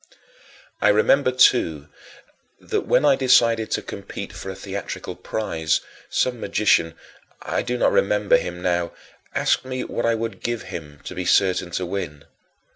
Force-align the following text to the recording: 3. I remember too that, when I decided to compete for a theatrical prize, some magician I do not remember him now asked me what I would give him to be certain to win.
3. 0.09 0.19
I 0.81 0.89
remember 0.89 1.29
too 1.31 1.87
that, 2.59 2.87
when 2.87 3.05
I 3.05 3.15
decided 3.15 3.69
to 3.69 3.83
compete 3.83 4.33
for 4.33 4.49
a 4.49 4.55
theatrical 4.55 5.15
prize, 5.15 5.79
some 6.09 6.39
magician 6.39 6.95
I 7.43 7.61
do 7.61 7.77
not 7.77 7.91
remember 7.91 8.37
him 8.37 8.63
now 8.63 8.93
asked 9.35 9.63
me 9.63 9.83
what 9.83 10.07
I 10.07 10.15
would 10.15 10.41
give 10.41 10.63
him 10.63 11.01
to 11.03 11.13
be 11.13 11.23
certain 11.25 11.69
to 11.77 11.85
win. 11.85 12.25